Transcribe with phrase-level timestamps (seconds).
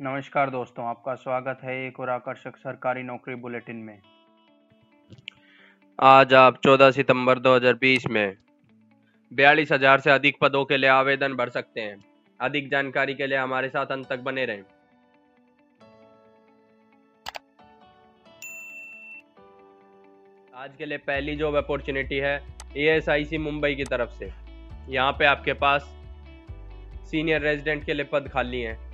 [0.00, 3.98] नमस्कार दोस्तों, आपका स्वागत है एक और आकर्षक सरकारी नौकरी बुलेटिन में।
[5.98, 8.36] आज आप 14 सितंबर 2020 में
[9.32, 11.96] बयालीस हज़ार से अधिक पदों के लिए आवेदन भर सकते हैं।
[12.40, 14.62] अधिक जानकारी के लिए हमारे साथ अंत तक बने रहें।
[20.54, 22.40] आज के लिए पहली जॉब अपॉर्चुनिटी है
[22.76, 24.32] एएसआईसी मुंबई की तरफ़ से।
[24.88, 25.94] यहाँ पे आपके पास
[27.06, 28.84] सीनियर रेजिडेंट के लिए पद खाली हैं।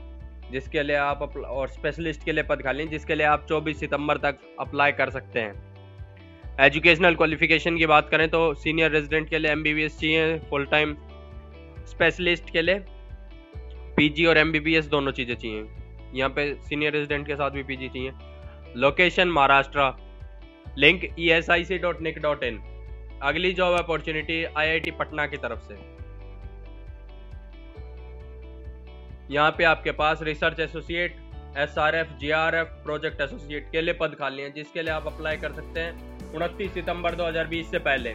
[0.52, 4.38] जिसके लिए आप और स्पेशलिस्ट के लिए पद खाली जिसके लिए आप 24 सितंबर तक
[4.60, 5.70] अप्लाई कर सकते हैं।
[6.60, 10.96] एजुकेशनल क्वालिफिकेशन की बात करें तो सीनियर रेजिडेंट के लिए एमबीबीएस चाहिए फुल टाइम
[11.88, 12.82] स्पेशलिस्ट के लिए
[13.96, 15.64] पीजी और एमबीबीएस दोनों चीज़ें चाहिए।
[16.14, 18.12] यहाँ पे सीनियर रेजिडेंट के साथ भी पीजी चाहिए।
[18.76, 19.92] Location Maharashtra.
[20.78, 22.58] Link E S I C dot nic dot in
[23.22, 25.74] अगली जॉब अपॉर्चुनिटी आईआईटी पटना की तरफ़ से।
[29.32, 31.16] यहाँ पे आपके पास research associate
[31.58, 34.92] S R F G R F project associate के लिए पद खाली हैं, जिसके लिए
[34.92, 38.10] आप अप्लाई कर सकते हैं उनतीस सितंबर 2020 से पहले।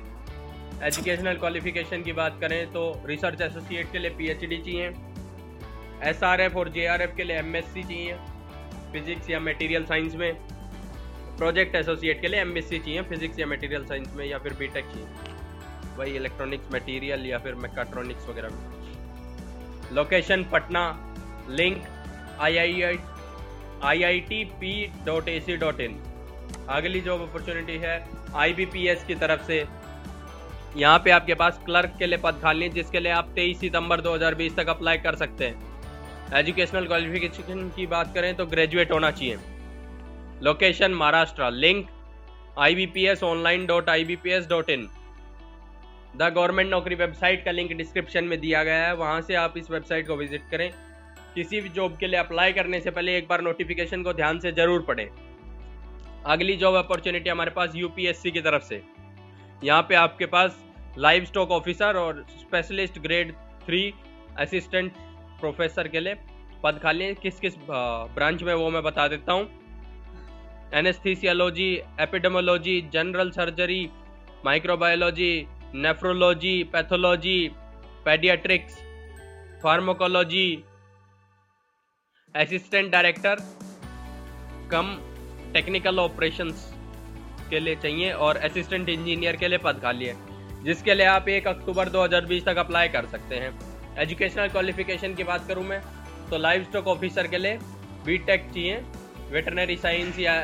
[0.83, 4.91] एजुकेशनल क्वालिफिकेशन की बात करें तो रिसर्च एसोसिएट के लिए पीएचडी चाहिए
[6.09, 8.17] एस आर एफ़ और जे आर एफ़ के लिए एम एस सी चाहिए
[8.91, 10.33] फिजिक्स या मटेरियल साइंस में
[11.37, 14.53] प्रोजेक्ट एसोसिएट के लिए एम एस सी चाहिए फिजिक्स या मटेरियल साइंस में, या फिर
[14.53, 20.85] बी टेक चाहिए। वही इलेक्ट्रॉनिक्स मटेरियल या फिर मेकाट्रॉनिक्स वगैरह में। Location Patna
[21.49, 21.83] link
[22.41, 24.71] I I T P
[25.05, 25.99] dot A C dot in
[26.69, 28.03] अगली जॉब अपॉर्चुनिटी है
[28.35, 29.65] आई बी पी एस की तरफ़ से।
[30.77, 34.01] यहाँ पे आपके पास क्लर्क के लिए पद खाली है, जिसके लिए आप 23 सितंबर
[34.01, 35.55] 2020 तक अप्लाई कर सकते हैं।
[36.35, 39.37] एजुकेशनल क्वालिफिकेशन की बात करें तो ग्रेजुएट होना चाहिए।
[40.43, 41.87] Location Maharashtra link
[42.59, 44.87] I B P S online dot I B P S dot in
[46.17, 49.71] the government नौकरी वेबसाइट का लिंक डिस्क्रिप्शन में दिया गया है, वहाँ से आप इस
[49.71, 50.71] वेबसाइट को विज़िट करें।
[51.37, 54.51] किसी भी जॉब के लिए अप्लाई करने से पहले एक बार नोटिफिकेशन को ध्यान से
[54.51, 55.07] ज़रूर पढ़ें।
[56.25, 58.81] अगली जॉब अपॉर्चुनिटी हमारे पास यूपीएससी की तरफ़ से।
[59.63, 60.57] यहाँ पे आपके पास
[60.97, 63.33] लाइव स्टॉक ऑफिसर और specialist grade
[63.65, 63.81] three
[64.39, 64.93] assistant
[65.39, 66.15] professor के लिए
[66.63, 69.47] पद खाली हैं। किस किस ब्रांच में वो मैं बता देता हूँ।
[70.73, 71.69] Anaesthesiology
[72.01, 73.89] epidemiology general surgery
[74.45, 75.31] microbiology
[75.75, 77.37] nephrology pathology
[78.05, 78.77] paediatrics
[79.63, 80.47] pharmacology
[82.37, 83.39] assistant director
[84.71, 84.89] cum
[85.53, 86.65] technical operations
[87.49, 90.15] के लिए चाहिए और असिस्टेंट इंजीनियर के लिए पद खाली है,
[90.63, 93.51] जिसके लिए आप एक अक्टूबर 2020 तक अप्लाई कर सकते हैं।
[93.99, 95.81] एजुकेशनल क्वालिफिकेशन की बात करूँ मैं
[96.29, 97.57] तो लाइव स्टॉक ऑफिसर के लिए
[98.05, 98.75] बी टेक चाहिए
[99.31, 100.35] वेटरनरी साइंस या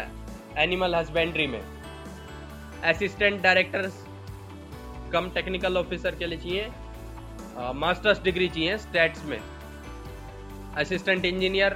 [0.60, 1.62] एनिमल हस्बेंड्री में।
[2.84, 4.04] Assistant directors
[5.14, 9.40] cum technical officer के लिए चाहिए मास्टर्स डिग्री चाहिए स्टेट्स में।
[10.78, 11.73] असिस्टेंट इंजीनियर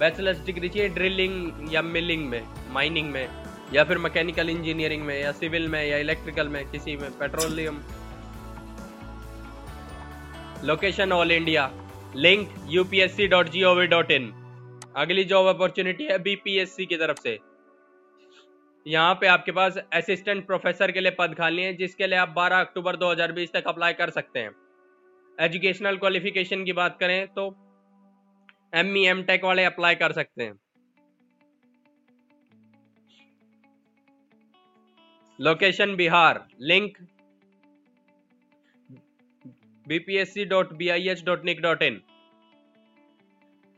[0.00, 2.42] बैचलर्स डिग्री चाहिए ड्रिलिंग या मिलिंग में
[2.72, 3.28] माइनिंग में,
[3.72, 7.80] या फिर मैकेनिकल इंजीनियरिंग में, या सिविल में, या इलेक्ट्रिकल में, किसी में petroleum
[10.64, 11.70] location all India
[12.16, 14.32] link UPSC dot G O V dot in
[14.96, 17.38] अगली जॉब अपॉर्चुनिटी है बीपीएससी की तरफ़ से.
[18.86, 22.60] यहाँ पे आपके पास असिस्टेंट प्रोफेसर के लिए पद खाली है, जिसके लिए आप 12
[22.60, 24.50] अक्टूबर 2020 तक अप्लाई कर सकते हैं.
[25.38, 27.48] एजुकेशनल क्वालिफिकेशन की बात करें तो
[28.72, 30.54] एम ई एम टेक वाले अप्लाई कर सकते हैं
[35.38, 36.98] location Bihar link
[39.86, 42.00] BPSC dot B I H dot nic dot in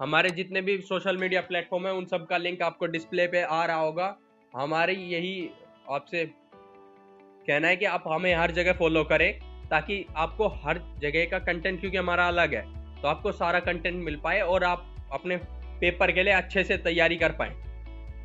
[0.00, 3.64] हमारे जितने भी सोशल मीडिया प्लेटफॉर्म है उन सब का लिंक आपको डिस्प्ले पे आ
[3.64, 4.16] रहा होगा
[4.54, 5.34] हमारी यही
[5.90, 9.32] आपसे कहना है कि आप हमें हर जगह फॉलो करें
[9.70, 14.16] ताकि आपको हर जगह का कंटेंट क्योंकि हमारा अलग है तो आपको सारा कंटेंट मिल
[14.24, 15.36] पाए और आप अपने
[15.80, 17.54] पेपर के लिए अच्छे से तैयारी कर पाए।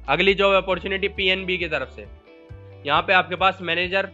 [0.09, 2.05] अगली जॉब अपॉर्चुनिटी पीएनबी की तरफ़ से।
[2.85, 4.09] यहाँ पे आपके पास मैनेजर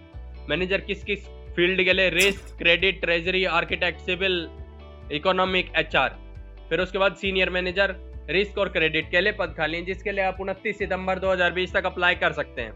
[0.49, 4.47] मैनेजर किस किस फ़ील्ड के लिए risk credit treasury architect civil
[5.11, 6.17] economic HR
[6.69, 7.95] फिर उसके बाद सीनियर मैनेजर
[8.29, 11.85] रिस्क और क्रेडिट के लिए पद खाली हैं, जिसके लिए आप उनतीस सितंबर 2020 तक
[11.85, 12.73] अप्लाई कर सकते हैं।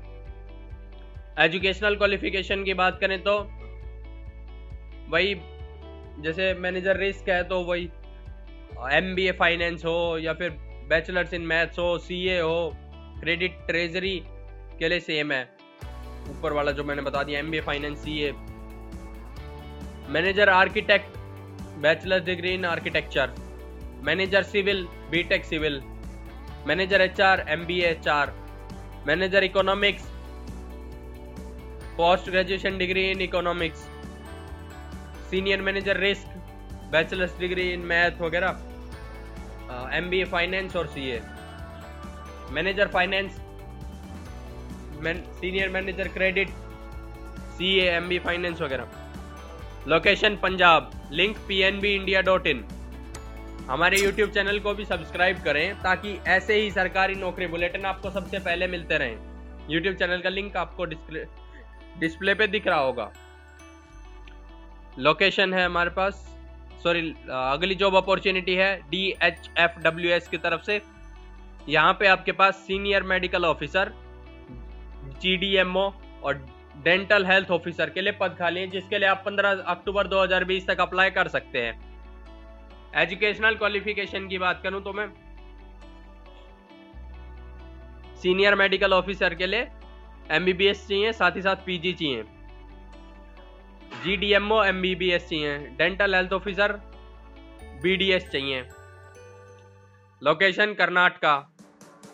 [1.39, 3.37] एजुकेशनल क्वालिफिकेशन की बात करें तो
[5.09, 5.33] वही
[6.23, 7.89] जैसे मैनेजर रिस्क है तो वही
[8.93, 10.49] एम बी ए फाइनेंस हो या फिर
[10.89, 12.57] बैचलर्स इन मैथ्स हो सी ए हो
[13.21, 14.19] क्रेडिट ट्रेजरी
[14.79, 15.43] के लिए सेम है।
[16.31, 18.31] ऊपर वाला जो मैंने बता दिया M B A finance C A
[20.15, 21.17] manager architect
[21.81, 23.33] bachelor degree in architecture
[24.05, 25.81] manager civil B tech civil
[26.67, 28.33] manager H R M B H R
[29.07, 30.09] manager economics
[31.97, 33.87] post graduation degree in economics
[35.29, 36.27] senior manager risk,
[36.91, 41.21] bachelors degree in math वगैरह M B A finance और C A
[42.51, 43.39] manager finance
[45.39, 46.49] senior manager credit
[47.57, 48.87] C A M B finance वगैरह.
[49.87, 52.63] Location Punjab link P N B India dot in
[53.69, 58.39] हमारे YouTube channel को भी subscribe करें ताकि ऐसे ही सरकारी नौकरी बुलेटिन आपको सबसे
[58.39, 59.17] पहले मिलते रहें.
[59.69, 61.25] यूट्यूब चैनल का लिंक आपको डिस्प्ले
[61.99, 63.11] डिस्प्ले पे दिख रहा होगा.
[64.97, 66.25] लोकेशन है हमारे पास।
[66.83, 67.01] सॉरी
[67.31, 70.81] अगली जॉब अपॉर्चुनिटी है D H F W S की तरफ़ से।
[71.69, 73.91] यहाँ पे आपके पास senior medical officer
[75.21, 75.89] G D M O
[76.23, 76.33] और
[76.83, 80.81] डेंटल हेल्थ ऑफिसर के लिए पद खाली है, जिसके लिए आप 15 अक्टूबर 2020 तक
[80.81, 81.73] अप्लाई कर सकते हैं।
[82.95, 85.07] एजुकेशनल क्वालिफिकेशन की बात करूँ तो मैं
[88.21, 89.67] सीनियर मेडिकल ऑफिसर के लिए
[90.31, 92.23] एमबीबीएस चाहिए, साथ ही साथ पीजी चाहिए।
[94.03, 94.63] जीडीएमओ
[95.11, 96.71] एस चाहिए। Dental health officer
[97.83, 98.63] B D S चाहिए।
[100.21, 101.35] Location Karnataka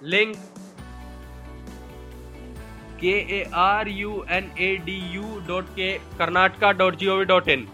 [0.03, 0.35] link
[2.99, 7.25] K A R U N A D U dot K Karnataka dot G O V
[7.25, 7.67] dot in